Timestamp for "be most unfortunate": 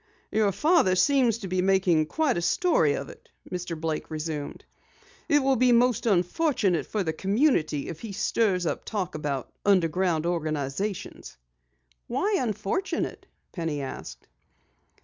5.57-6.87